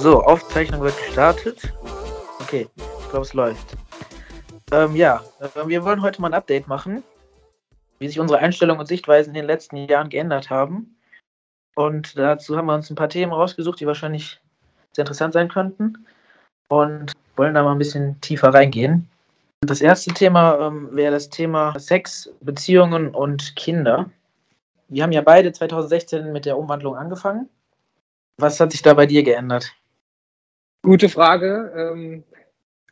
[0.00, 1.74] So, Aufzeichnung wird gestartet.
[2.40, 3.76] Okay, ich glaube, es läuft.
[4.72, 7.02] Ähm, ja, äh, wir wollen heute mal ein Update machen,
[7.98, 10.96] wie sich unsere Einstellungen und Sichtweisen in den letzten Jahren geändert haben.
[11.74, 14.40] Und dazu haben wir uns ein paar Themen rausgesucht, die wahrscheinlich
[14.92, 16.06] sehr interessant sein könnten.
[16.68, 19.06] Und wollen da mal ein bisschen tiefer reingehen.
[19.60, 24.08] Das erste Thema ähm, wäre das Thema Sex, Beziehungen und Kinder.
[24.88, 27.50] Wir haben ja beide 2016 mit der Umwandlung angefangen.
[28.38, 29.74] Was hat sich da bei dir geändert?
[30.82, 31.72] Gute Frage.
[31.76, 32.24] Ähm,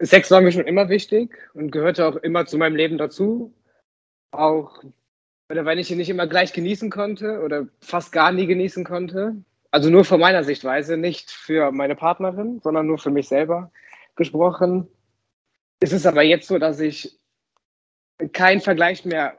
[0.01, 3.55] Sex war mir schon immer wichtig und gehörte auch immer zu meinem Leben dazu.
[4.31, 4.83] Auch
[5.51, 9.37] oder wenn ich ihn nicht immer gleich genießen konnte oder fast gar nie genießen konnte.
[9.71, 13.71] Also nur von meiner Sichtweise, nicht für meine Partnerin, sondern nur für mich selber
[14.17, 14.89] gesprochen.
[15.81, 17.19] Es ist aber jetzt so, dass ich
[18.33, 19.39] keinen Vergleich mehr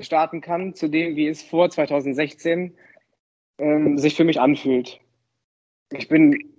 [0.00, 2.76] starten kann zu dem, wie es vor 2016
[3.58, 5.00] ähm, sich für mich anfühlt.
[5.90, 6.53] Ich bin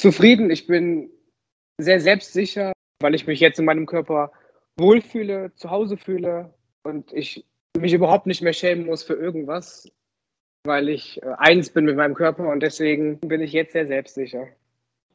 [0.00, 1.10] zufrieden, ich bin
[1.78, 4.32] sehr selbstsicher, weil ich mich jetzt in meinem Körper
[4.78, 7.44] wohlfühle, zu Hause fühle und ich
[7.78, 9.88] mich überhaupt nicht mehr schämen muss für irgendwas,
[10.64, 14.48] weil ich äh, eins bin mit meinem Körper und deswegen bin ich jetzt sehr selbstsicher.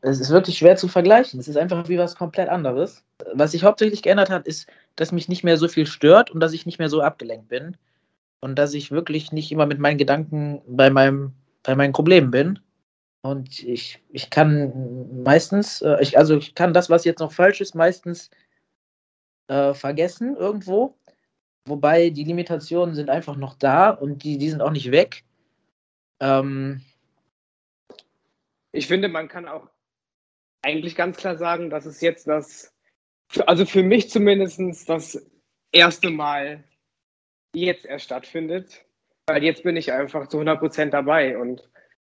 [0.02, 1.40] Es ist wirklich schwer zu vergleichen.
[1.40, 3.04] Es ist einfach wie was komplett anderes.
[3.34, 6.54] Was sich hauptsächlich geändert hat, ist, dass mich nicht mehr so viel stört und dass
[6.54, 7.76] ich nicht mehr so abgelenkt bin.
[8.40, 11.32] Und dass ich wirklich nicht immer mit meinen Gedanken bei, meinem,
[11.64, 12.60] bei meinen Problemen bin.
[13.26, 17.60] Und ich, ich kann meistens, äh, ich, also ich kann das, was jetzt noch falsch
[17.60, 18.30] ist, meistens
[19.48, 20.96] äh, vergessen irgendwo.
[21.68, 25.24] Wobei die Limitationen sind einfach noch da und die, die sind auch nicht weg.
[26.20, 26.82] Ähm,
[28.72, 29.72] ich finde, man kann auch
[30.62, 32.76] eigentlich ganz klar sagen, dass es jetzt das,
[33.48, 35.28] also für mich zumindest das
[35.72, 36.64] erste Mal
[37.56, 38.86] jetzt erst stattfindet.
[39.26, 41.68] Weil jetzt bin ich einfach zu 100% dabei und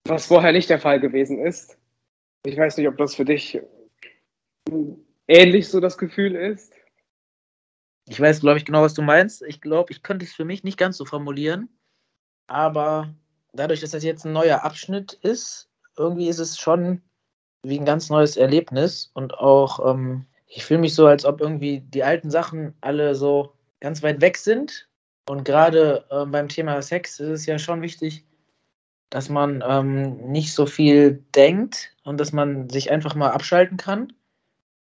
[0.06, 1.78] was vorher nicht der Fall gewesen ist.
[2.46, 3.62] Ich weiß nicht, ob das für dich
[5.28, 6.74] ähnlich so das Gefühl ist.
[8.08, 9.44] Ich weiß, glaube ich, genau, was du meinst.
[9.44, 11.70] Ich glaube, ich könnte es für mich nicht ganz so formulieren.
[12.48, 13.14] Aber
[13.54, 17.02] dadurch, dass das jetzt ein neuer Abschnitt ist, irgendwie ist es schon
[17.64, 21.80] wie ein ganz neues Erlebnis und auch, ähm, ich fühle mich so, als ob irgendwie
[21.80, 24.90] die alten Sachen alle so ganz weit weg sind.
[25.30, 28.26] Und gerade äh, beim Thema Sex ist es ja schon wichtig,
[29.14, 34.12] dass man ähm, nicht so viel denkt und dass man sich einfach mal abschalten kann.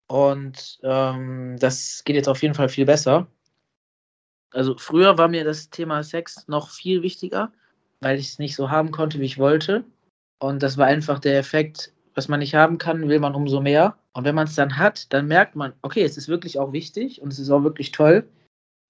[0.06, 3.26] Und ähm, das geht jetzt auf jeden Fall viel besser.
[4.52, 7.50] Also früher war mir das Thema Sex noch viel wichtiger,
[8.02, 9.82] weil ich es nicht so haben konnte, wie ich wollte.
[10.38, 13.98] Und das war einfach der Effekt, was man nicht haben kann, will man umso mehr.
[14.12, 17.20] Und wenn man es dann hat, dann merkt man, okay, es ist wirklich auch wichtig
[17.20, 18.28] und es ist auch wirklich toll.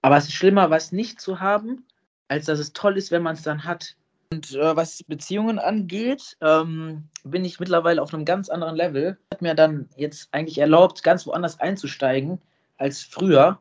[0.02, 1.86] Aber es ist schlimmer, was nicht zu haben,
[2.28, 3.96] als dass es toll ist, wenn man es dann hat.
[4.32, 9.18] Und äh, was Beziehungen angeht, ähm, bin ich mittlerweile auf einem ganz anderen Level.
[9.32, 12.40] Hat mir dann jetzt eigentlich erlaubt, ganz woanders einzusteigen
[12.76, 13.58] als früher.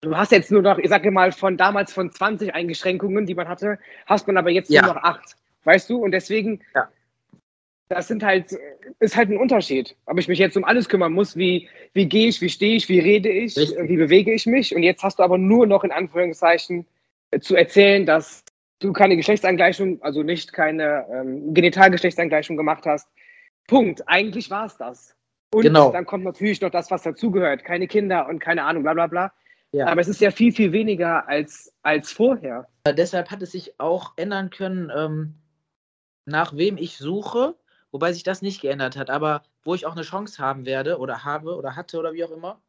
[0.00, 3.48] Du hast jetzt nur noch, ich sage mal, von damals von 20 Eingeschränkungen, die man
[3.48, 4.82] hatte, hast man aber jetzt ja.
[4.82, 5.36] nur noch acht.
[5.64, 5.98] Weißt du?
[5.98, 6.88] Und deswegen ja
[7.88, 8.54] das sind halt,
[9.00, 9.96] ist halt ein Unterschied.
[10.06, 12.88] Ob ich mich jetzt um alles kümmern muss, wie, wie gehe ich, wie stehe ich,
[12.88, 13.88] wie rede ich, Richtig.
[13.88, 14.74] wie bewege ich mich.
[14.74, 16.86] Und jetzt hast du aber nur noch in Anführungszeichen
[17.30, 18.44] äh, zu erzählen, dass
[18.80, 23.08] du keine Geschlechtsangleichung, also nicht keine ähm, Genitalgeschlechtsangleichung gemacht hast.
[23.66, 24.06] Punkt.
[24.08, 25.14] Eigentlich war es das.
[25.52, 25.90] Und genau.
[25.92, 27.64] dann kommt natürlich noch das, was dazugehört.
[27.64, 29.32] Keine Kinder und keine Ahnung, bla bla bla.
[29.72, 29.86] Ja.
[29.86, 32.68] Aber es ist ja viel, viel weniger als, als vorher.
[32.86, 35.34] Deshalb hat es sich auch ändern können, ähm,
[36.24, 37.54] nach wem ich suche
[37.90, 41.24] wobei sich das nicht geändert hat, aber wo ich auch eine Chance haben werde oder
[41.24, 42.60] habe oder hatte oder wie auch immer.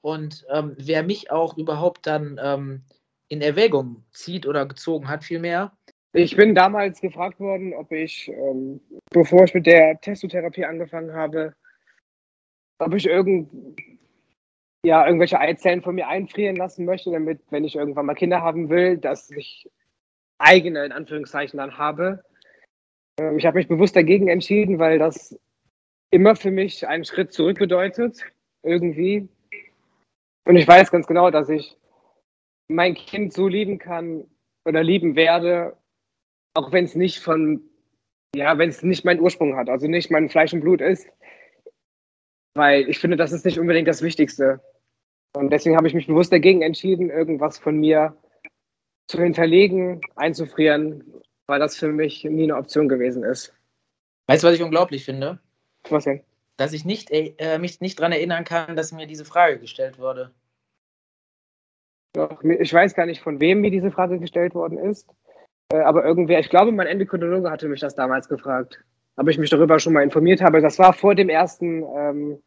[0.00, 2.84] Und ähm, wer mich auch überhaupt dann ähm,
[3.28, 5.72] in Erwägung zieht oder gezogen hat, vielmehr.
[6.12, 8.80] Ich bin damals gefragt worden, ob ich, ähm,
[9.10, 11.54] bevor ich mit der Testotherapie angefangen habe,
[12.78, 13.50] ob ich irgend,
[14.84, 18.70] ja, irgendwelche Eizellen von mir einfrieren lassen möchte, damit, wenn ich irgendwann mal Kinder haben
[18.70, 19.68] will, dass ich
[20.38, 22.24] eigene, in Anführungszeichen, dann habe.
[23.18, 25.38] Ähm, ich habe mich bewusst dagegen entschieden, weil das
[26.10, 28.24] immer für mich einen Schritt zurück bedeutet,
[28.62, 29.28] irgendwie.
[30.46, 31.76] Und ich weiß ganz genau, dass ich
[32.68, 34.24] mein Kind so lieben kann
[34.64, 35.76] oder lieben werde,
[36.54, 37.62] auch wenn es nicht von,
[38.34, 41.08] ja, wenn es nicht meinen Ursprung hat, also nicht mein Fleisch und Blut ist.
[42.54, 44.60] Weil ich finde, das ist nicht unbedingt das Wichtigste.
[45.34, 48.16] Und deswegen habe ich mich bewusst dagegen entschieden, irgendwas von mir
[49.06, 53.52] zu hinterlegen, einzufrieren weil das für mich nie eine Option gewesen ist.
[54.26, 55.40] Weißt du, was ich unglaublich finde?
[55.88, 56.22] Was denn?
[56.58, 60.30] Dass ich nicht, äh, mich nicht daran erinnern kann, dass mir diese Frage gestellt wurde.
[62.14, 65.08] Doch, ich weiß gar nicht, von wem mir diese Frage gestellt worden ist.
[65.72, 68.82] Äh, aber irgendwer, ich glaube, mein Endokrinologe hatte mich das damals gefragt.
[69.16, 70.60] ob ich mich darüber schon mal informiert habe.
[70.60, 72.42] Das war vor dem ersten, ähm,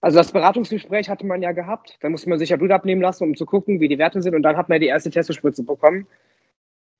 [0.00, 1.98] also das Beratungsgespräch hatte man ja gehabt.
[2.00, 4.34] Da musste man sich ja Blut abnehmen lassen, um zu gucken, wie die Werte sind.
[4.34, 6.06] Und dann hat man die erste Testospritze bekommen.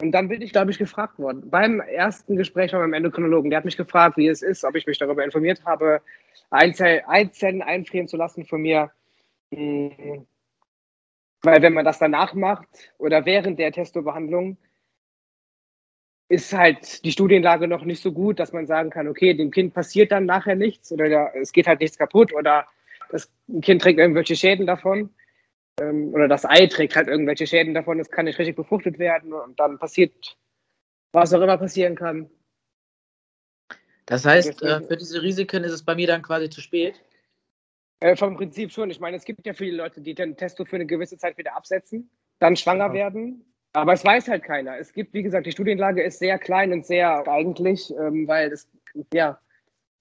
[0.02, 1.50] Und dann bin ich, glaube ich, gefragt worden.
[1.50, 4.86] Beim ersten Gespräch von meinem Endokrinologen, der hat mich gefragt, wie es ist, ob ich
[4.86, 6.00] mich darüber informiert habe,
[6.50, 8.90] Einzellen einfrieren zu lassen von mir.
[11.42, 14.58] Weil wenn man das danach macht oder während der Testobehandlung,
[16.28, 19.74] ist halt die Studienlage noch nicht so gut, dass man sagen kann, okay, dem Kind
[19.74, 22.66] passiert dann nachher nichts oder es geht halt nichts kaputt oder
[23.10, 23.28] das
[23.62, 25.10] Kind trägt irgendwelche Schäden davon
[25.80, 29.32] ähm, oder das Ei trägt halt irgendwelche Schäden davon, es kann nicht richtig befruchtet werden
[29.32, 30.36] und dann passiert,
[31.12, 32.30] was auch immer passieren kann.
[34.06, 36.94] Das heißt, äh, für diese Risiken ist es bei mir dann quasi zu spät?
[38.00, 38.90] Äh, vom Prinzip schon.
[38.90, 41.56] Ich meine, es gibt ja viele Leute, die den Testo für eine gewisse Zeit wieder
[41.56, 42.92] absetzen, dann schwanger ja.
[42.94, 44.78] werden aber es weiß halt keiner.
[44.78, 48.68] Es gibt, wie gesagt, die Studienlage ist sehr klein und sehr eigentlich, ähm, weil es,
[49.12, 49.38] ja.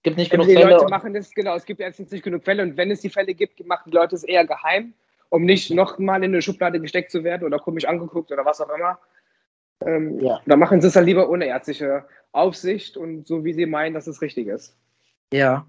[0.01, 0.67] Gibt nicht genug die Fälle.
[0.67, 3.09] Die Leute machen das, genau, es gibt jetzt nicht genug Fälle und wenn es die
[3.09, 4.93] Fälle gibt, machen die Leute es eher geheim,
[5.29, 8.69] um nicht nochmal in eine Schublade gesteckt zu werden oder komisch angeguckt oder was auch
[8.69, 8.97] immer.
[9.85, 10.41] Ähm, ja.
[10.45, 14.07] Da machen sie es dann lieber ohne ärztliche Aufsicht und so, wie sie meinen, dass
[14.07, 14.75] es richtig ist.
[15.31, 15.67] Ja.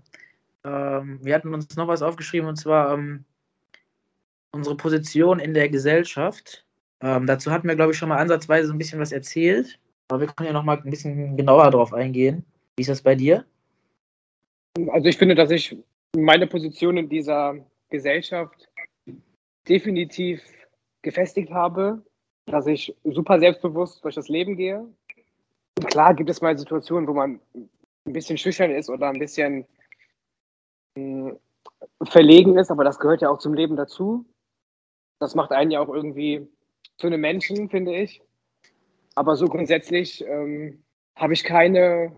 [0.65, 3.25] Ähm, wir hatten uns noch was aufgeschrieben und zwar ähm,
[4.53, 6.67] unsere Position in der Gesellschaft.
[7.01, 9.79] Ähm, dazu hatten wir, glaube ich, schon mal ansatzweise ein bisschen was erzählt.
[10.09, 12.45] Aber wir können ja noch mal ein bisschen genauer darauf eingehen.
[12.77, 13.45] Wie ist das bei dir?
[14.89, 15.77] Also ich finde, dass ich
[16.17, 17.55] meine Position in dieser
[17.89, 18.69] Gesellschaft
[19.69, 20.43] definitiv
[21.03, 22.03] gefestigt habe,
[22.47, 24.85] dass ich super selbstbewusst durch das Leben gehe.
[25.87, 29.65] Klar gibt es mal Situationen, wo man ein bisschen schüchtern ist oder ein bisschen
[32.03, 34.25] verlegen ist, aber das gehört ja auch zum Leben dazu.
[35.19, 36.49] Das macht einen ja auch irgendwie
[36.97, 38.23] zu einem Menschen, finde ich.
[39.15, 40.83] Aber so grundsätzlich ähm,
[41.17, 42.17] habe ich keine,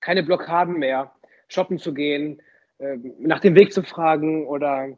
[0.00, 1.12] keine Blockaden mehr,
[1.48, 2.40] shoppen zu gehen,
[2.78, 4.96] äh, nach dem Weg zu fragen oder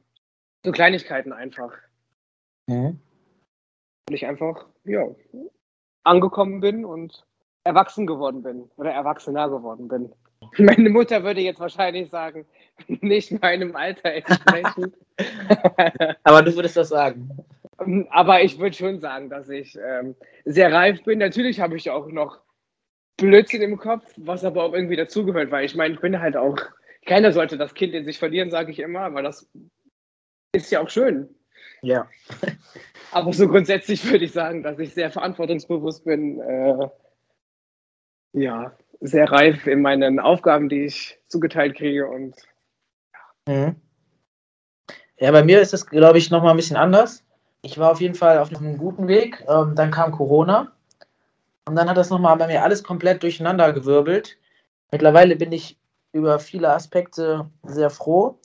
[0.65, 1.73] so Kleinigkeiten einfach.
[2.67, 3.01] Mhm.
[4.09, 5.07] Und ich einfach, ja,
[6.05, 7.27] angekommen bin und
[7.65, 10.13] erwachsen geworden bin oder erwachsener geworden bin.
[10.59, 12.47] Meine Mutter würde jetzt wahrscheinlich sagen,
[12.87, 14.97] nicht meinem Alter entsprechend.
[16.25, 17.31] Aber du würdest das sagen.
[18.11, 21.19] Aber ich würde schon sagen, dass ich ähm, sehr reif bin.
[21.19, 22.41] Natürlich habe ich auch noch
[23.17, 26.57] Blödsinn im Kopf, was aber auch irgendwie dazugehört, weil ich meine, ich bin halt auch,
[27.07, 29.49] keiner sollte das Kind in sich verlieren, sage ich immer, aber das
[30.53, 31.29] ist ja auch schön.
[31.83, 32.09] Ja.
[33.13, 36.89] aber so grundsätzlich würde ich sagen, dass ich sehr verantwortungsbewusst bin, äh,
[38.33, 42.35] ja, sehr reif in meinen Aufgaben, die ich zugeteilt kriege und
[43.49, 43.75] Mhm.
[45.19, 47.25] Ja, bei mir ist es, glaube ich, nochmal ein bisschen anders
[47.63, 49.45] ich war auf jeden Fall auf einem guten Weg.
[49.49, 50.73] Ähm, dann kam Corona.
[51.65, 54.37] Und dann hat das nochmal bei mir alles komplett durcheinander gewirbelt.
[54.91, 55.79] Mittlerweile bin ich
[56.13, 58.39] über viele Aspekte sehr froh.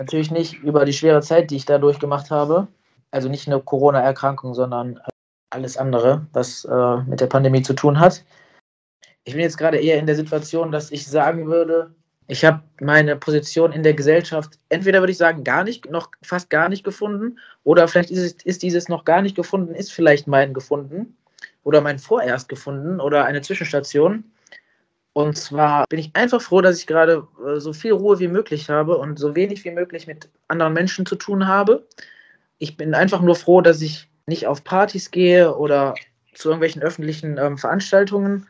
[0.00, 2.66] Natürlich nicht über die schwere Zeit, die ich da durchgemacht habe.
[3.12, 5.00] Also nicht eine Corona-Erkrankung, sondern
[5.50, 8.24] alles andere, was äh, mit der Pandemie zu tun hat.
[9.24, 11.94] Ich bin jetzt gerade eher in der Situation, dass ich sagen würde,
[12.28, 16.50] ich habe meine Position in der Gesellschaft entweder würde ich sagen gar nicht, noch fast
[16.50, 20.26] gar nicht gefunden oder vielleicht ist, es, ist dieses noch gar nicht gefunden, ist vielleicht
[20.26, 21.16] mein gefunden
[21.64, 24.24] oder mein vorerst gefunden oder eine Zwischenstation.
[25.14, 28.70] Und zwar bin ich einfach froh, dass ich gerade äh, so viel Ruhe wie möglich
[28.70, 31.86] habe und so wenig wie möglich mit anderen Menschen zu tun habe.
[32.58, 35.94] Ich bin einfach nur froh, dass ich nicht auf Partys gehe oder
[36.34, 38.46] zu irgendwelchen öffentlichen ähm, Veranstaltungen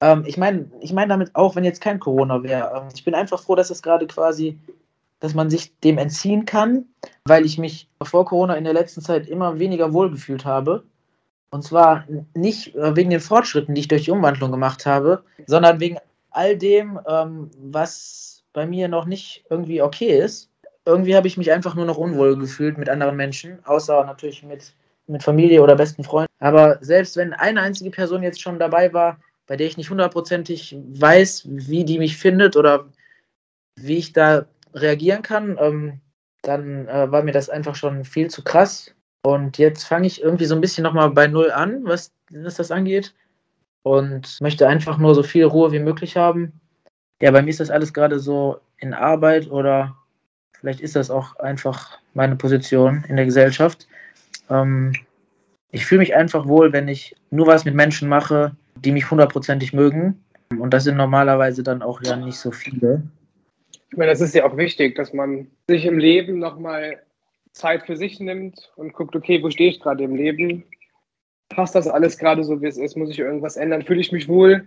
[0.00, 2.72] ähm, ich meine ich mein damit auch, wenn jetzt kein Corona wäre.
[2.76, 4.58] Ähm, ich bin einfach froh, dass es gerade quasi,
[5.20, 6.86] dass man sich dem entziehen kann,
[7.24, 10.84] weil ich mich vor Corona in der letzten Zeit immer weniger wohlgefühlt habe.
[11.50, 15.80] Und zwar nicht äh, wegen den Fortschritten, die ich durch die Umwandlung gemacht habe, sondern
[15.80, 15.98] wegen
[16.30, 20.50] all dem, ähm, was bei mir noch nicht irgendwie okay ist.
[20.84, 24.74] Irgendwie habe ich mich einfach nur noch unwohl gefühlt mit anderen Menschen, außer natürlich mit,
[25.06, 26.32] mit Familie oder besten Freunden.
[26.38, 30.76] Aber selbst wenn eine einzige Person jetzt schon dabei war, bei der ich nicht hundertprozentig
[30.88, 32.86] weiß, wie die mich findet oder
[33.76, 36.00] wie ich da reagieren kann, ähm,
[36.42, 38.94] dann äh, war mir das einfach schon viel zu krass.
[39.22, 42.70] Und jetzt fange ich irgendwie so ein bisschen nochmal bei Null an, was, was das
[42.70, 43.14] angeht.
[43.82, 46.52] Und möchte einfach nur so viel Ruhe wie möglich haben.
[47.22, 49.96] Ja, bei mir ist das alles gerade so in Arbeit oder
[50.58, 53.86] vielleicht ist das auch einfach meine Position in der Gesellschaft.
[54.50, 54.92] Ähm,
[55.70, 59.72] ich fühle mich einfach wohl, wenn ich nur was mit Menschen mache, die mich hundertprozentig
[59.72, 60.24] mögen.
[60.58, 63.02] Und das sind normalerweise dann auch ja nicht so viele.
[63.90, 67.02] Ich meine, das ist ja auch wichtig, dass man sich im Leben nochmal
[67.52, 70.64] Zeit für sich nimmt und guckt, okay, wo stehe ich gerade im Leben?
[71.48, 72.96] Passt das alles gerade so, wie es ist?
[72.96, 73.82] Muss ich irgendwas ändern?
[73.82, 74.66] Fühle ich mich wohl?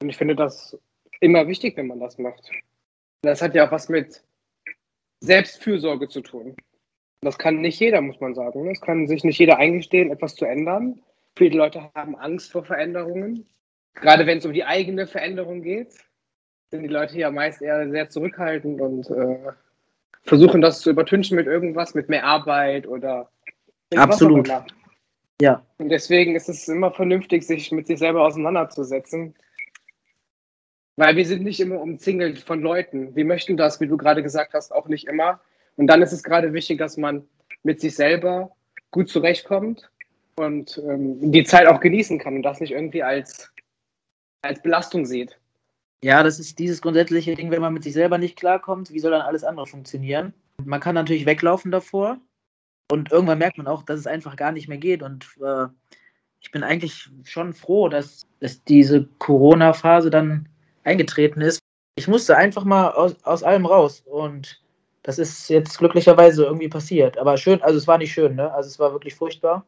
[0.00, 0.78] Und ich finde, das
[1.20, 2.50] immer wichtig, wenn man das macht.
[3.22, 4.22] Das hat ja auch was mit
[5.20, 6.54] Selbstfürsorge zu tun.
[7.22, 8.70] Das kann nicht jeder, muss man sagen.
[8.70, 11.00] Es kann sich nicht jeder eingestehen, etwas zu ändern.
[11.36, 13.46] Viele Leute haben Angst vor Veränderungen.
[13.94, 15.94] Gerade wenn es um die eigene Veränderung geht,
[16.70, 19.52] sind die Leute ja meist eher sehr zurückhaltend und äh,
[20.22, 23.30] versuchen das zu übertünchen mit irgendwas, mit mehr Arbeit oder
[23.96, 24.50] Absolut.
[25.40, 25.64] Ja.
[25.78, 29.34] Und deswegen ist es immer vernünftig, sich mit sich selber auseinanderzusetzen.
[30.96, 33.14] Weil wir sind nicht immer umzingelt von Leuten.
[33.16, 35.40] Wir möchten das, wie du gerade gesagt hast, auch nicht immer.
[35.76, 37.26] Und dann ist es gerade wichtig, dass man
[37.64, 38.54] mit sich selber
[38.92, 39.90] gut zurechtkommt
[40.36, 43.52] und ähm, die Zeit auch genießen kann und das nicht irgendwie als,
[44.42, 45.38] als Belastung sieht.
[46.02, 49.10] Ja, das ist dieses grundsätzliche Ding, wenn man mit sich selber nicht klarkommt, wie soll
[49.10, 50.34] dann alles andere funktionieren?
[50.62, 52.18] Man kann natürlich weglaufen davor
[52.90, 55.02] und irgendwann merkt man auch, dass es einfach gar nicht mehr geht.
[55.02, 55.66] Und äh,
[56.40, 60.48] ich bin eigentlich schon froh, dass, dass diese Corona-Phase dann
[60.84, 61.58] eingetreten ist.
[61.96, 64.60] Ich musste einfach mal aus, aus allem raus und
[65.04, 67.18] das ist jetzt glücklicherweise irgendwie passiert.
[67.18, 68.52] Aber schön, also es war nicht schön, ne?
[68.52, 69.64] Also es war wirklich furchtbar.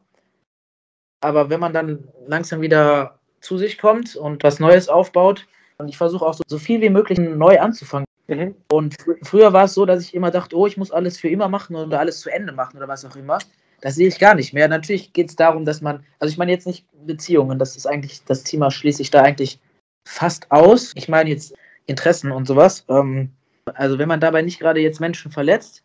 [1.21, 5.47] Aber wenn man dann langsam wieder zu sich kommt und was Neues aufbaut,
[5.77, 8.07] und ich versuche auch so, so, viel wie möglich neu anzufangen.
[8.27, 8.55] Mhm.
[8.71, 11.29] Und fr früher war es so, dass ich immer dachte, oh, ich muss alles für
[11.29, 13.37] immer machen oder alles zu Ende machen oder was auch immer.
[13.81, 14.67] Das sehe ich gar nicht mehr.
[14.67, 18.23] Natürlich geht es darum, dass man, also ich meine jetzt nicht Beziehungen, das ist eigentlich,
[18.25, 19.59] das Thema schließe ich da eigentlich
[20.07, 20.93] fast aus.
[20.95, 21.53] Ich meine jetzt
[21.85, 22.85] Interessen und sowas.
[22.89, 23.31] Ähm,
[23.75, 25.83] also wenn man dabei nicht gerade jetzt Menschen verletzt,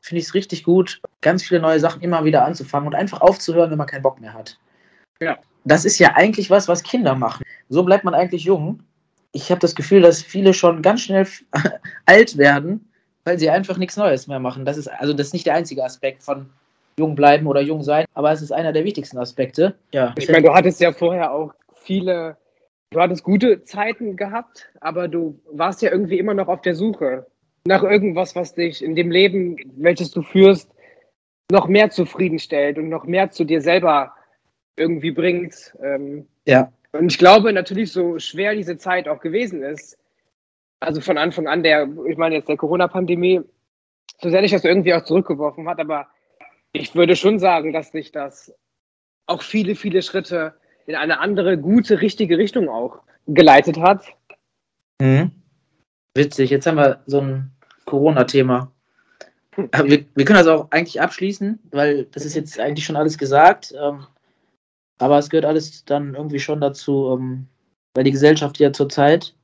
[0.00, 3.70] finde ich es richtig gut, ganz viele neue Sachen immer wieder anzufangen und einfach aufzuhören,
[3.70, 4.58] wenn man keinen Bock mehr hat.
[5.20, 5.38] Ja.
[5.64, 7.44] Das ist ja eigentlich was, was Kinder machen.
[7.68, 8.80] So bleibt man eigentlich jung.
[9.32, 11.26] Ich habe das Gefühl, dass viele schon ganz schnell
[12.06, 12.90] alt werden,
[13.24, 14.64] weil sie einfach nichts Neues mehr machen.
[14.64, 16.48] Das ist also das ist nicht der einzige Aspekt von
[16.98, 19.74] jung bleiben oder jung sein, aber es ist einer der wichtigsten Aspekte.
[19.92, 20.14] Ja.
[20.18, 22.36] Ich meine, du hattest ja vorher auch viele
[22.90, 27.26] du hattest gute Zeiten gehabt, aber du warst ja irgendwie immer noch auf der Suche
[27.66, 30.72] nach irgendwas, was dich in dem Leben, welches du führst,
[31.50, 34.12] noch mehr zufriedenstellt und noch mehr zu dir selber
[34.80, 35.76] irgendwie bringt.
[35.82, 36.72] Ähm, ja.
[36.92, 39.96] Und ich glaube natürlich, so schwer diese Zeit auch gewesen ist,
[40.80, 43.42] also von Anfang an der, ich meine jetzt der Corona-Pandemie,
[44.20, 46.08] so sehr dich das irgendwie auch zurückgeworfen hat, aber
[46.72, 48.52] ich würde schon sagen, dass dich das
[49.26, 50.54] auch viele, viele Schritte
[50.86, 54.06] in eine andere, gute, richtige Richtung auch geleitet hat.
[55.00, 55.30] Mhm.
[56.14, 57.52] Witzig, jetzt haben wir so ein
[57.84, 58.72] Corona-Thema.
[59.56, 63.74] Wir, wir, können das auch eigentlich abschließen, weil das ist jetzt eigentlich schon alles gesagt.
[63.78, 64.06] Ähm,
[65.00, 67.46] aber es gehört alles dann irgendwie schon dazu, ähm,
[67.94, 69.34] weil die Gesellschaft ja zurzeit,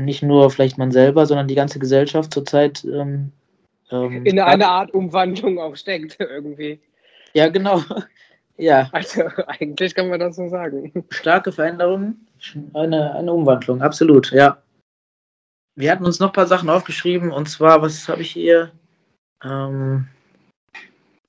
[0.00, 3.32] nicht nur vielleicht man selber, sondern die ganze Gesellschaft zurzeit ähm,
[3.90, 6.80] ähm in einer Art Umwandlung auch steckt irgendwie.
[7.34, 7.82] Ja, genau.
[8.58, 8.88] Ja.
[8.92, 11.04] Also eigentlich kann man das so sagen.
[11.10, 12.16] Starke Veränderung,
[12.72, 14.62] eine, eine Umwandlung, absolut, ja.
[15.74, 18.72] Wir hatten uns noch ein paar Sachen aufgeschrieben und zwar, was habe ich hier?
[19.44, 20.08] Ähm,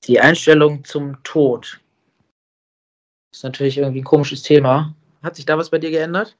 [0.04, 1.78] die Einstellung zum Tod.
[3.38, 4.96] Das ist natürlich irgendwie ein komisches Thema.
[5.22, 6.36] Hat sich da was bei dir geändert?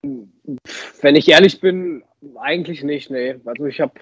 [0.00, 2.02] Wenn ich ehrlich bin,
[2.40, 3.38] eigentlich nicht, nee.
[3.44, 3.92] Also ich habe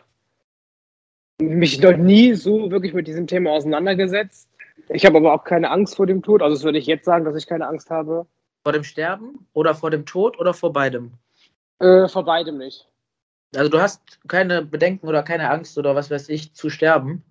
[1.40, 4.48] mich noch nie so wirklich mit diesem Thema auseinandergesetzt.
[4.90, 6.40] Ich habe aber auch keine Angst vor dem Tod.
[6.40, 8.28] Also das würde ich jetzt sagen, dass ich keine Angst habe.
[8.62, 11.14] Vor dem Sterben oder vor dem Tod oder vor beidem?
[11.80, 12.88] Äh, vor beidem nicht.
[13.56, 17.24] Also du hast keine Bedenken oder keine Angst oder was weiß ich zu sterben?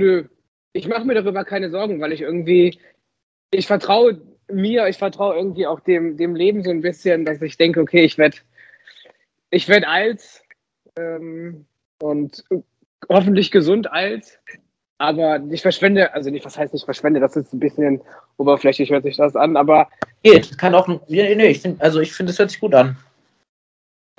[0.00, 0.24] Nö.
[0.72, 2.76] Ich mache mir darüber keine Sorgen, weil ich irgendwie,
[3.50, 7.56] ich vertraue mir, ich vertraue irgendwie auch dem, dem Leben so ein bisschen, dass ich
[7.56, 8.38] denke, okay, ich werde
[9.50, 10.42] ich werd alt
[10.96, 11.66] ähm,
[12.00, 12.44] und
[13.08, 14.40] hoffentlich gesund alt
[15.00, 18.02] aber ich verschwende, also nicht, was heißt nicht verschwende, das ist ein bisschen
[18.36, 19.88] oberflächlich, hört sich das an, aber.
[20.22, 22.98] Geht, kann auch, nee, nee, ich find, also ich finde, es hört sich gut an.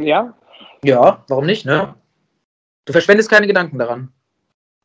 [0.01, 0.35] Ja?
[0.83, 1.93] Ja, warum nicht, ne?
[2.85, 4.11] Du verschwendest keine Gedanken daran.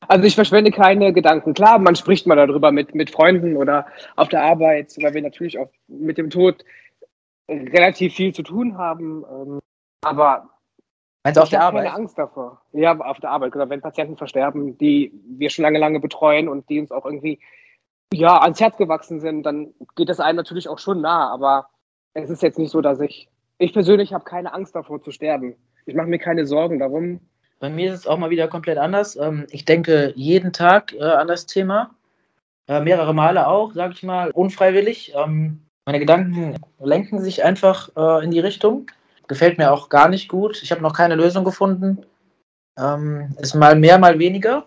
[0.09, 1.55] Also ich verschwende keine Gedanken.
[1.55, 3.87] Klar, man spricht mal darüber mit, mit Freunden oder
[4.17, 6.65] auf der Arbeit, weil wir natürlich auch mit dem Tod
[7.49, 9.25] relativ viel zu tun haben.
[9.31, 9.61] Ähm,
[10.03, 10.49] aber
[11.25, 11.85] du auf der Arbeit?
[11.85, 12.63] Ich habe keine Angst davor.
[12.73, 13.55] Ja, auf der Arbeit.
[13.55, 17.41] Oder wenn Patienten versterben, die wir schon lange, lange betreuen und die uns auch irgendwie
[18.13, 21.33] ja, ans Herz gewachsen sind, dann geht das einem natürlich auch schon nah.
[21.33, 21.69] Aber
[22.15, 25.57] es ist jetzt nicht so, dass ich, ich persönlich habe keine Angst davor zu sterben.
[25.87, 27.21] Ich mache mir keine Sorgen darum.
[27.59, 29.17] Bei mir ist es auch mal wieder komplett anders.
[29.17, 31.91] Ähm, ich denke jeden Tag äh, an das Thema.
[32.69, 35.15] Äh, mehrere Male auch, sage ich mal, unfreiwillig.
[35.17, 38.91] Ähm, meine Gedanken lenken sich einfach äh, in die Richtung.
[39.29, 40.63] Gefällt mir auch gar nicht gut.
[40.63, 42.05] Ich habe noch keine Lösung gefunden.
[42.79, 44.67] Ähm, ist mal mehr, mal weniger.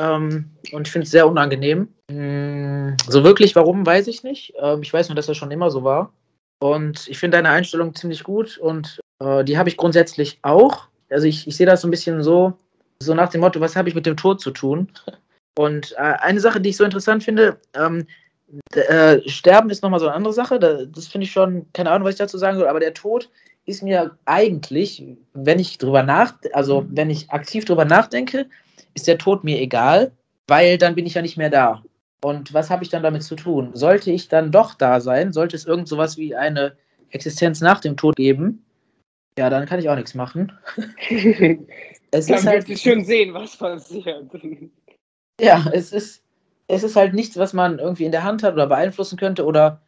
[0.00, 1.88] Und ich finde es sehr unangenehm.
[2.08, 4.54] Hm, so wirklich, warum, weiß ich nicht.
[4.80, 6.12] Ich weiß nur, dass das schon immer so war.
[6.60, 10.87] Und ich finde deine Einstellung ziemlich gut und die habe ich grundsätzlich auch.
[11.10, 12.54] Also ich, ich sehe das so ein bisschen so,
[13.00, 14.88] so nach dem Motto, was habe ich mit dem Tod zu tun?
[15.56, 18.06] Und äh, eine Sache, die ich so interessant finde, ähm,
[18.74, 20.58] äh, Sterben ist nochmal so eine andere Sache.
[20.58, 23.30] Da, das finde ich schon, keine Ahnung, was ich dazu sagen soll, aber der Tod
[23.66, 28.46] ist mir eigentlich, wenn ich drüber nach, also wenn ich aktiv drüber nachdenke,
[28.94, 30.12] ist der Tod mir egal,
[30.46, 31.82] weil dann bin ich ja nicht mehr da.
[32.22, 33.70] Und was habe ich dann damit zu tun?
[33.74, 35.32] Sollte ich dann doch da sein?
[35.32, 36.76] Sollte es irgend sowas wie eine
[37.10, 38.64] Existenz nach dem Tod geben?
[39.38, 40.50] Ja, dann kann ich auch nichts machen.
[42.10, 44.28] es dann ist halt, ich schon sehen, was passiert.
[45.40, 46.24] Ja, es ist,
[46.66, 49.80] es ist halt nichts, was man irgendwie in der Hand hat oder beeinflussen könnte oder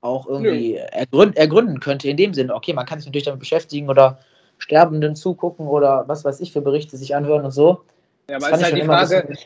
[0.00, 2.52] auch irgendwie ergründen, ergründen könnte in dem Sinne.
[2.52, 4.18] Okay, man kann sich natürlich damit beschäftigen oder
[4.58, 7.84] Sterbenden zugucken oder was weiß ich für Berichte sich anhören und so.
[8.28, 9.38] Ja, aber es ist halt die Frage,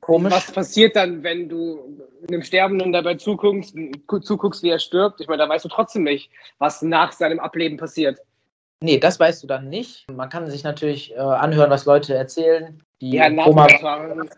[0.00, 0.32] komisch.
[0.32, 3.76] was passiert dann, wenn du einem Sterbenden dabei zuguckst,
[4.22, 5.20] zuguckst, wie er stirbt?
[5.20, 8.20] Ich meine, da weißt du trotzdem nicht, was nach seinem Ableben passiert.
[8.82, 10.10] Nee, das weißt du dann nicht.
[10.10, 12.82] Man kann sich natürlich äh, anhören, was Leute erzählen.
[13.00, 14.28] Die ja, Nahtoderfahrung.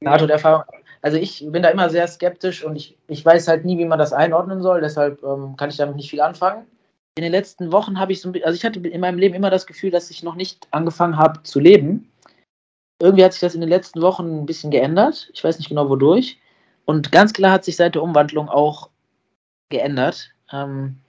[0.00, 0.64] Nahtoderfahrung.
[1.02, 3.98] Also ich bin da immer sehr skeptisch und ich, ich weiß halt nie, wie man
[3.98, 4.80] das einordnen soll.
[4.80, 6.66] Deshalb ähm, kann ich damit nicht viel anfangen.
[7.16, 9.66] In den letzten Wochen habe ich so, also ich hatte in meinem Leben immer das
[9.66, 12.12] Gefühl, dass ich noch nicht angefangen habe zu leben.
[13.00, 15.30] Irgendwie hat sich das in den letzten Wochen ein bisschen geändert.
[15.32, 16.38] Ich weiß nicht genau wodurch.
[16.84, 18.90] Und ganz klar hat sich seit der Umwandlung auch
[19.68, 20.30] geändert.
[20.52, 21.00] Ähm,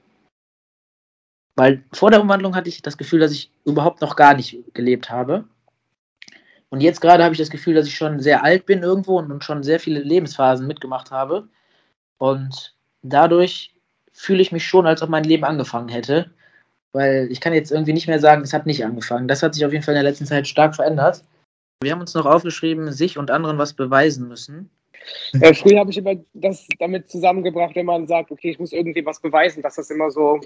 [1.59, 5.09] weil vor der Umwandlung hatte ich das Gefühl, dass ich überhaupt noch gar nicht gelebt
[5.09, 5.43] habe.
[6.69, 9.43] Und jetzt gerade habe ich das Gefühl, dass ich schon sehr alt bin irgendwo und
[9.43, 11.49] schon sehr viele Lebensphasen mitgemacht habe.
[12.17, 13.75] Und dadurch
[14.13, 16.31] fühle ich mich schon, als ob mein Leben angefangen hätte.
[16.93, 19.27] Weil ich kann jetzt irgendwie nicht mehr sagen, es hat nicht angefangen.
[19.27, 21.25] Das hat sich auf jeden Fall in der letzten Zeit stark verändert.
[21.83, 24.69] Wir haben uns noch aufgeschrieben, sich und anderen was beweisen müssen.
[25.33, 29.05] Ja, früher habe ich immer das damit zusammengebracht, wenn man sagt, okay, ich muss irgendwie
[29.05, 30.39] was beweisen, dass das immer so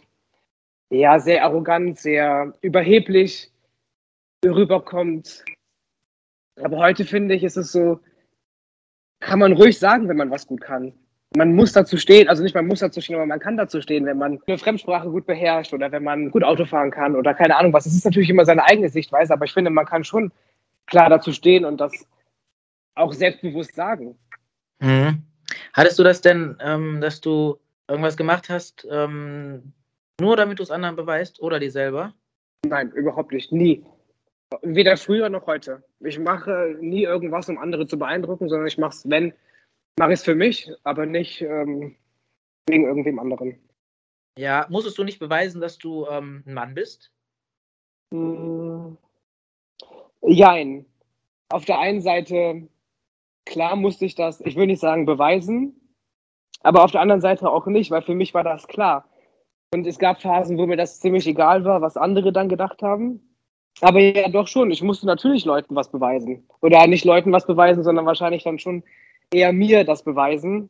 [0.93, 3.51] ja, sehr arrogant, sehr überheblich
[4.45, 5.43] rüberkommt.
[6.61, 7.99] Aber heute finde ich, ist es so,
[9.19, 10.93] kann man ruhig sagen, wenn man was gut kann.
[11.35, 14.05] Man muss dazu stehen, also nicht man muss dazu stehen, aber man kann dazu stehen,
[14.05, 17.57] wenn man eine Fremdsprache gut beherrscht oder wenn man gut Auto fahren kann oder keine
[17.57, 17.87] Ahnung was.
[17.87, 20.31] Es ist natürlich immer seine eigene Sichtweise, aber ich finde, man kann schon
[20.85, 21.91] klar dazu stehen und das
[22.93, 24.15] auch selbstbewusst sagen.
[24.79, 25.23] Mhm.
[25.73, 29.73] Hattest du das denn, ähm, dass du irgendwas gemacht hast, ähm,
[30.19, 32.13] nur damit du es anderen beweist oder dir selber?
[32.65, 33.51] Nein, überhaupt nicht.
[33.51, 33.85] Nie.
[34.61, 35.83] Weder früher noch heute.
[35.99, 39.33] Ich mache nie irgendwas, um andere zu beeindrucken, sondern ich mache es, wenn,
[39.97, 41.95] mache ich es für mich, aber nicht ähm,
[42.67, 43.59] wegen irgendwem anderen.
[44.37, 47.11] Ja, musstest du nicht beweisen, dass du ähm, ein Mann bist?
[48.11, 48.95] Mm,
[50.21, 50.85] jein.
[51.49, 52.67] Auf der einen Seite,
[53.45, 55.79] klar musste ich das, ich will nicht sagen beweisen,
[56.61, 59.07] aber auf der anderen Seite auch nicht, weil für mich war das klar.
[59.73, 63.19] Und es gab Phasen, wo mir das ziemlich egal war, was andere dann gedacht haben.
[63.81, 64.69] Aber ja, doch schon.
[64.71, 66.47] Ich musste natürlich Leuten was beweisen.
[66.61, 68.83] Oder nicht Leuten was beweisen, sondern wahrscheinlich dann schon
[69.31, 70.69] eher mir das beweisen,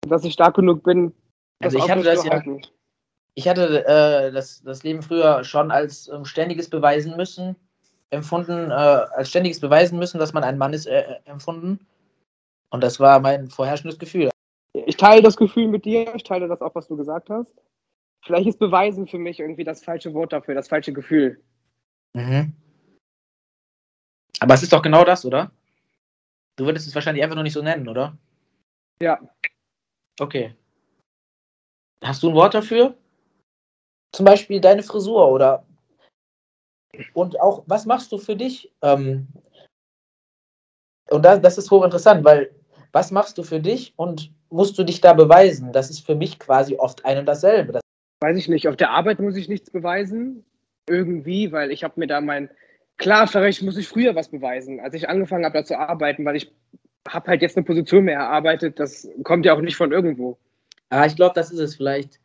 [0.00, 1.12] dass ich stark genug bin.
[1.60, 2.42] Also ich hatte das ja,
[3.34, 7.54] ich hatte äh, das, das Leben früher schon als ähm, ständiges Beweisen müssen
[8.10, 11.86] empfunden, äh, als ständiges Beweisen müssen, dass man ein Mann ist, äh, empfunden.
[12.70, 14.30] Und das war mein vorherrschendes Gefühl.
[14.72, 17.52] Ich teile das Gefühl mit dir, ich teile das auch, was du gesagt hast.
[18.24, 21.42] Vielleicht ist Beweisen für mich irgendwie das falsche Wort dafür, das falsche Gefühl.
[22.14, 22.52] Mhm.
[24.40, 25.50] Aber es ist doch genau das, oder?
[26.56, 28.16] Du würdest es wahrscheinlich einfach nur nicht so nennen, oder?
[29.00, 29.20] Ja.
[30.18, 30.54] Okay.
[32.02, 32.96] Hast du ein Wort dafür?
[34.12, 35.64] Zum Beispiel deine Frisur oder.
[37.12, 38.72] Und auch, was machst du für dich?
[38.82, 39.28] Ähm,
[41.10, 42.54] und das, das ist hochinteressant, weil
[42.92, 45.72] was machst du für dich und musst du dich da beweisen?
[45.72, 47.72] Das ist für mich quasi oft ein und dasselbe.
[47.72, 47.82] Das
[48.20, 50.44] weiß ich nicht, auf der Arbeit muss ich nichts beweisen.
[50.88, 52.48] Irgendwie, weil ich habe mir da mein,
[52.96, 56.36] klar, vielleicht muss ich früher was beweisen, als ich angefangen habe, da zu arbeiten, weil
[56.36, 56.50] ich
[57.06, 58.78] habe halt jetzt eine Position mehr erarbeitet.
[58.78, 60.38] Das kommt ja auch nicht von irgendwo.
[60.90, 62.20] Ah, ich glaube, das ist es vielleicht.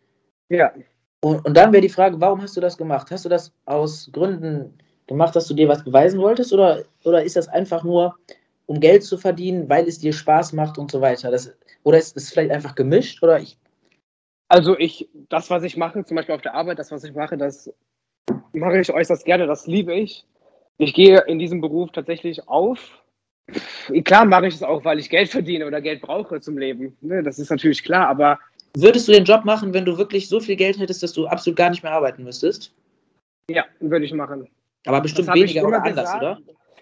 [0.49, 0.73] Ja.
[1.21, 3.11] Und, und dann wäre die Frage, warum hast du das gemacht?
[3.11, 4.77] Hast du das aus Gründen
[5.07, 6.53] gemacht, dass du dir was beweisen wolltest?
[6.53, 8.17] Oder, oder ist das einfach nur,
[8.65, 11.31] um Geld zu verdienen, weil es dir Spaß macht und so weiter?
[11.31, 11.53] Das,
[11.83, 13.21] oder ist es vielleicht einfach gemischt?
[13.23, 13.57] Oder ich
[14.53, 17.37] also ich, das, was ich mache, zum Beispiel auf der Arbeit, das, was ich mache,
[17.37, 17.73] das
[18.51, 20.27] mache ich äußerst gerne, das liebe ich.
[20.77, 23.01] Ich gehe in diesem Beruf tatsächlich auf.
[24.05, 26.95] Klar mache ich es auch, weil ich Geld verdiene oder Geld brauche zum Leben.
[27.01, 28.39] Ne, das ist natürlich klar, aber.
[28.77, 31.57] Würdest du den Job machen, wenn du wirklich so viel Geld hättest, dass du absolut
[31.57, 32.73] gar nicht mehr arbeiten müsstest?
[33.49, 34.47] Ja, würde ich machen.
[34.85, 36.21] Aber bestimmt weniger oder anders, gesagt.
[36.21, 36.39] oder?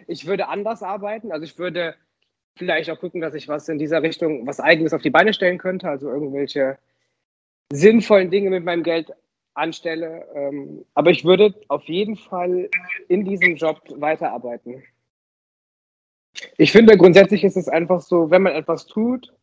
[0.07, 1.31] Ich würde anders arbeiten.
[1.31, 1.95] Also ich würde
[2.57, 5.57] vielleicht auch gucken, dass ich was in dieser Richtung, was Eigenes auf die Beine stellen
[5.57, 5.89] könnte.
[5.89, 6.77] Also irgendwelche
[7.71, 9.11] sinnvollen Dinge mit meinem Geld
[9.53, 10.27] anstelle.
[10.33, 12.69] Ähm, aber ich würde auf jeden Fall
[13.07, 14.83] in diesem Job weiterarbeiten.
[16.57, 19.33] Ich finde, grundsätzlich ist es einfach so, wenn man etwas tut,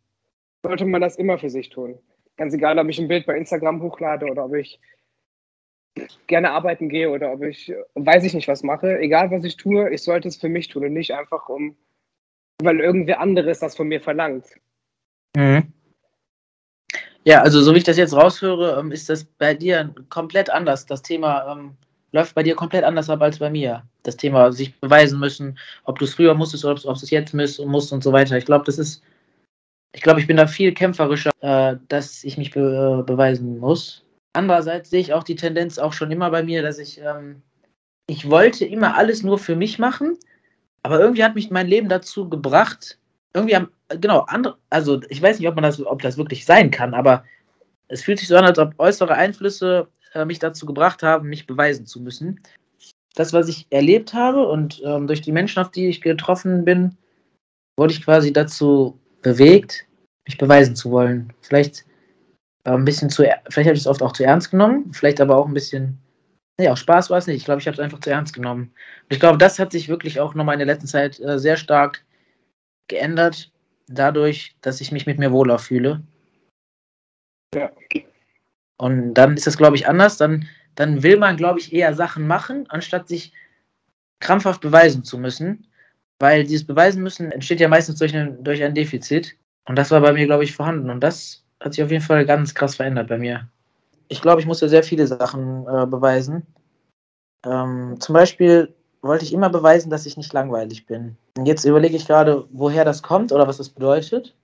[0.63, 1.99] sollte man das immer für sich tun.
[2.37, 4.81] Ganz egal, ob ich ein Bild bei Instagram hochlade oder ob ich
[6.27, 8.99] gerne arbeiten gehe oder ob ich, weiß ich nicht, was mache.
[8.99, 11.77] Egal, was ich tue, ich sollte es für mich tun und nicht einfach um,
[12.63, 14.47] weil irgendwer anderes das von mir verlangt.
[15.37, 15.73] Mhm.
[17.29, 20.87] Ja, also so wie ich das jetzt raushöre, ähm, ist das bei dir komplett anders.
[20.87, 21.77] Das Thema ähm,
[22.13, 23.83] läuft bei dir komplett anders ab als bei mir.
[24.03, 27.35] Das Thema sich beweisen müssen, ob du es früher musstest oder ob du es jetzt
[27.35, 28.39] musst und so weiter.
[28.39, 29.03] Ich glaube, das ist,
[29.95, 34.07] ich glaube, ich bin da viel kämpferischer, äh, dass ich mich be beweisen muss.
[34.33, 37.43] Andererseits sehe ich auch die Tendenz auch schon immer bei mir, dass ich, ähm,
[38.07, 40.17] ich wollte immer alles nur für mich machen,
[40.83, 42.97] aber irgendwie hat mich mein Leben dazu gebracht,
[43.35, 43.69] irgendwie am,
[44.01, 47.25] genau, andere, also ich weiß nicht, ob man das, ob das wirklich sein kann, aber
[47.89, 51.47] es fühlt sich so an, als ob äußere Einflüsse äh, mich dazu gebracht haben, mich
[51.47, 52.41] beweisen zu müssen.
[53.15, 56.97] Das, was ich erlebt habe und ähm, durch die Menschen, auf die ich getroffen bin,
[57.77, 59.87] wurde ich quasi dazu bewegt,
[60.27, 61.33] mich beweisen zu wollen.
[61.41, 61.85] Vielleicht
[62.65, 65.37] äh, ein bisschen zu, vielleicht habe ich es oft auch zu ernst genommen, vielleicht aber
[65.37, 65.99] auch ein bisschen,
[66.59, 67.37] nee, auch Spaß war es nicht.
[67.37, 68.65] Ich glaube, ich habe es einfach zu ernst genommen.
[68.65, 71.57] Und ich glaube, das hat sich wirklich auch nochmal in der letzten Zeit äh, sehr
[71.57, 72.05] stark
[72.89, 73.53] geändert,
[73.87, 76.03] dadurch, dass ich mich mit mir wohler fühle.
[77.55, 77.71] Ja.
[78.77, 80.17] Und dann ist das, glaube ich, anders.
[80.17, 83.33] Dann, dann will man, glaube ich, eher Sachen machen, anstatt sich
[84.21, 85.67] krampfhaft beweisen zu müssen.
[86.21, 89.37] Weil dieses Beweisen müssen entsteht ja meistens durch ein, durch ein Defizit.
[89.67, 90.91] Und das war bei mir, glaube ich, vorhanden.
[90.91, 93.49] Und das hat sich auf jeden Fall ganz krass verändert bei mir.
[94.09, 96.47] Ich glaube, ich musste sehr viele Sachen äh, beweisen.
[97.45, 101.17] Ähm, zum Beispiel wollte ich immer beweisen, dass ich nicht langweilig bin.
[101.37, 104.35] Und jetzt überlege ich gerade, woher das kommt oder was das bedeutet.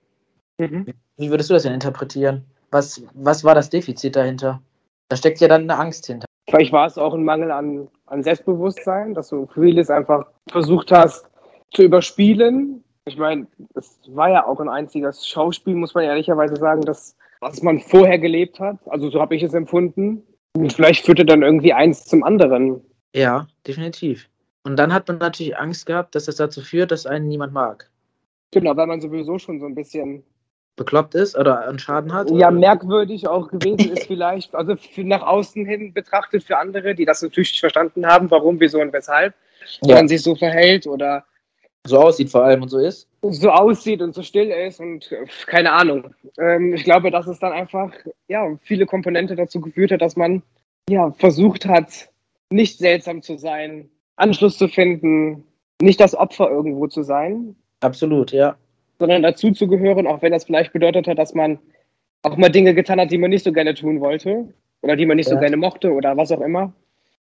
[0.57, 0.93] Mhm.
[1.17, 2.45] Wie würdest du das denn interpretieren?
[2.71, 4.61] Was, was war das Defizit dahinter?
[5.09, 6.25] Da steckt ja dann eine Angst hinter.
[6.49, 11.25] Vielleicht war es auch ein Mangel an, an Selbstbewusstsein, dass du vieles einfach versucht hast
[11.73, 12.83] zu überspielen.
[13.05, 17.61] Ich meine, es war ja auch ein einziges Schauspiel, muss man ehrlicherweise sagen, das, was
[17.61, 18.77] man vorher gelebt hat.
[18.87, 20.23] Also so habe ich es empfunden.
[20.55, 22.81] Und vielleicht führte dann irgendwie eins zum anderen.
[23.13, 24.29] Ja, definitiv.
[24.65, 27.89] Und dann hat man natürlich Angst gehabt, dass das dazu führt, dass einen niemand mag.
[28.51, 30.23] Genau, weil man sowieso schon so ein bisschen
[30.75, 32.31] bekloppt ist oder einen Schaden hat?
[32.31, 37.21] Ja, merkwürdig auch gewesen ist vielleicht, also nach außen hin betrachtet für andere, die das
[37.21, 39.35] natürlich nicht verstanden haben, warum, wieso und weshalb
[39.83, 39.95] ja.
[39.95, 41.23] man sich so verhält oder
[41.85, 43.07] so aussieht vor allem und so ist.
[43.21, 45.13] So aussieht und so still ist und
[45.45, 46.15] keine Ahnung.
[46.39, 47.93] Ähm, ich glaube, dass es dann einfach
[48.27, 50.41] ja, viele Komponente dazu geführt hat, dass man
[50.89, 52.09] ja, versucht hat,
[52.49, 55.43] nicht seltsam zu sein, Anschluss zu finden,
[55.81, 57.55] nicht das Opfer irgendwo zu sein.
[57.81, 58.55] Absolut, ja.
[58.99, 61.59] Sondern dazu zu gehören, auch wenn das vielleicht bedeutet hat, dass man
[62.23, 64.47] auch mal Dinge getan hat, die man nicht so gerne tun wollte
[64.81, 65.35] oder die man nicht ja.
[65.35, 66.73] so gerne mochte oder was auch immer.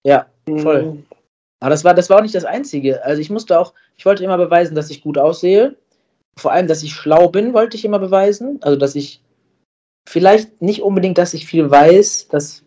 [0.04, 0.82] Ja, voll.
[0.82, 1.04] Mhm.
[1.60, 3.04] Aber das war, das war auch nicht das Einzige.
[3.04, 5.76] Also ich musste auch, ich wollte immer beweisen, dass ich gut aussehe.
[6.36, 8.58] Vor allem, dass ich schlau bin, wollte ich immer beweisen.
[8.62, 9.20] Also, dass ich
[10.08, 12.28] vielleicht nicht unbedingt, dass ich viel weiß.
[12.28, 12.64] Das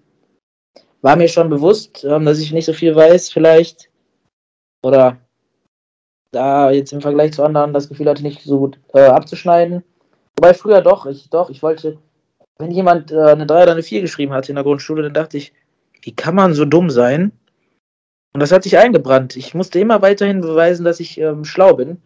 [1.01, 3.89] war mir schon bewusst, ähm, dass ich nicht so viel weiß, vielleicht.
[4.85, 5.17] Oder
[6.31, 9.83] da jetzt im Vergleich zu anderen das Gefühl hatte, nicht so gut äh, abzuschneiden.
[10.37, 11.97] Wobei früher doch, ich doch, ich wollte,
[12.59, 15.37] wenn jemand äh, eine 3 oder eine 4 geschrieben hat in der Grundschule, dann dachte
[15.37, 15.53] ich,
[16.03, 17.31] wie kann man so dumm sein?
[18.35, 19.35] Und das hat sich eingebrannt.
[19.35, 21.99] Ich musste immer weiterhin beweisen, dass ich ähm, schlau bin.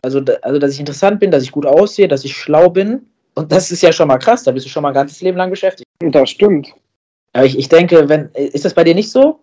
[0.00, 3.04] Also, also, dass ich interessant bin, dass ich gut aussehe, dass ich schlau bin.
[3.34, 5.36] Und das ist ja schon mal krass, da bist du schon mal ein ganzes Leben
[5.36, 5.86] lang beschäftigt.
[6.00, 6.72] Das stimmt.
[7.34, 9.40] Aber ich, ich denke, wenn, ist das bei dir nicht so?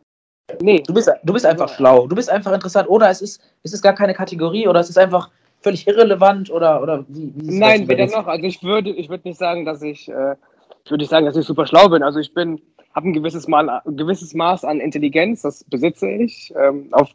[0.61, 0.83] Nee.
[0.85, 2.07] Du bist, du bist einfach schlau.
[2.07, 2.89] Du bist einfach interessant.
[2.89, 5.29] Oder es ist, es ist gar keine Kategorie oder es ist einfach
[5.61, 8.27] völlig irrelevant oder, oder wie, wie Nein, weder noch.
[8.27, 10.35] Also ich würde, ich würde nicht sagen, dass ich, äh,
[10.83, 12.03] ich würde nicht sagen, dass ich super schlau bin.
[12.03, 12.61] Also ich bin,
[12.93, 16.53] habe ein gewisses, Mal, ein gewisses Maß an Intelligenz, das besitze ich.
[16.55, 17.09] Ähm, auf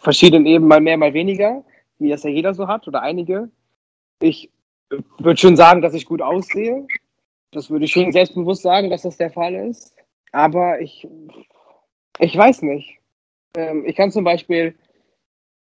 [0.00, 1.62] verschiedenen Ebenen mal mehr, mal weniger,
[1.98, 3.48] wie das ja jeder so hat oder einige.
[4.20, 4.50] Ich
[5.18, 6.86] würde schon sagen, dass ich gut aussehe.
[7.52, 9.94] Das würde ich schon selbstbewusst sagen, dass das der Fall ist.
[10.32, 11.06] Aber ich
[12.18, 12.98] ich weiß nicht.
[13.56, 14.74] Ähm, ich kann zum Beispiel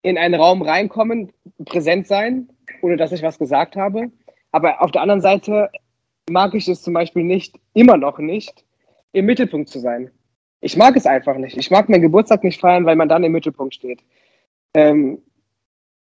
[0.02, 1.32] in einen Raum reinkommen,
[1.66, 2.50] präsent sein,
[2.82, 4.12] ohne dass ich was gesagt habe.
[4.52, 5.70] Aber auf der anderen Seite
[6.30, 8.64] mag ich es zum Beispiel nicht, immer noch nicht,
[9.12, 10.12] im Mittelpunkt zu sein.
[10.62, 11.58] Ich mag es einfach nicht.
[11.58, 14.04] Ich mag meinen Geburtstag nicht feiern, weil man dann im Mittelpunkt steht.
[14.74, 15.22] Ähm,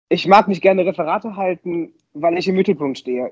[0.10, 3.32] ich mag nicht gerne Referate halten, weil ich im Mittelpunkt stehe.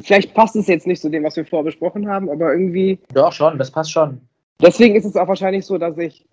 [0.00, 3.00] Vielleicht passt es jetzt nicht zu dem, was wir vorher besprochen haben, aber irgendwie.
[3.12, 4.27] Doch, schon, das passt schon.
[4.60, 6.26] Deswegen ist es auch wahrscheinlich so, dass ich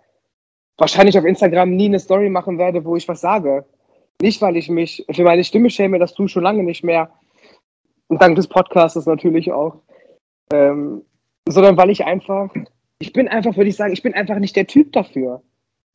[0.77, 3.65] wahrscheinlich auf Instagram nie eine Story machen werde, wo ich was sage.
[4.21, 7.09] Nicht, weil ich mich für meine Stimme schäme, das tue ich schon lange nicht mehr.
[8.07, 9.81] Und dank des Podcasts natürlich auch.
[10.51, 11.03] Ähm,
[11.47, 12.49] sondern weil ich einfach
[12.99, 15.41] ich bin einfach, würde ich sagen, ich bin einfach nicht der Typ dafür.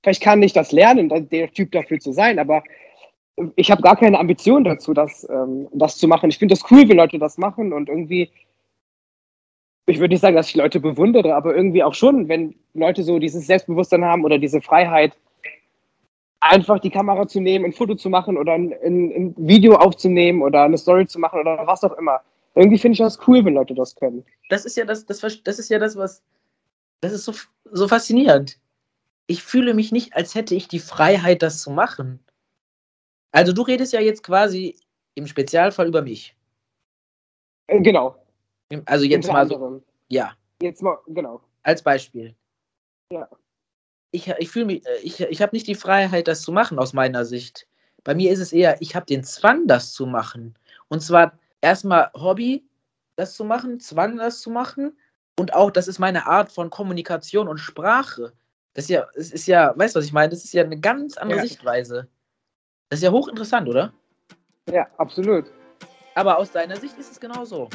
[0.02, 2.62] Vielleicht kann ich das lernen, der Typ dafür zu sein, aber
[3.56, 6.30] ich habe gar keine Ambition dazu, das, ähm, das zu machen.
[6.30, 8.30] Ich finde das cool, wenn Leute das machen und irgendwie,
[9.90, 13.18] ich würde nicht sagen, dass ich Leute bewundere, aber irgendwie auch schon, wenn Leute so
[13.18, 15.16] dieses Selbstbewusstsein haben oder diese Freiheit,
[16.40, 20.62] einfach die Kamera zu nehmen, ein Foto zu machen oder ein, ein, Video aufzunehmen oder
[20.62, 22.20] eine Story zu machen oder was auch immer.
[22.54, 24.24] Irgendwie finde ich das cool, wenn Leute das können.
[24.48, 26.22] Das ist ja das, das, das ist ja das, was.
[27.02, 27.32] Das ist so,
[27.70, 28.58] so faszinierend.
[29.26, 32.20] Ich fühle mich nicht, als hätte ich die Freiheit, das zu machen.
[33.32, 34.76] Also du redest ja jetzt quasi
[35.14, 36.34] im Spezialfall über mich.
[37.68, 38.19] Äh, genau.
[38.86, 39.82] Also jetzt Unter mal so.
[40.08, 40.32] Ja.
[40.62, 41.40] Jetzt mal, genau.
[41.62, 42.34] Als Beispiel.
[43.12, 43.28] Ja.
[44.12, 46.92] Ich, ich fühle mich, äh, ich, ich habe nicht die Freiheit, das zu machen, aus
[46.92, 47.66] meiner Sicht.
[48.04, 50.54] Bei mir ist es eher, ich habe den Zwang, das zu machen.
[50.88, 52.64] Und zwar erstmal Hobby,
[53.16, 54.96] das zu machen, Zwang, das zu machen.
[55.38, 58.32] Und auch, das ist meine Art von Kommunikation und Sprache.
[58.74, 60.30] Das ist ja, es ist ja, weißt du, was ich meine?
[60.30, 61.44] Das ist ja eine ganz andere ja.
[61.44, 62.08] Sichtweise.
[62.88, 63.92] Das ist ja hochinteressant, oder?
[64.70, 65.46] Ja, absolut.
[66.14, 67.68] Aber aus deiner Sicht ist es genau so.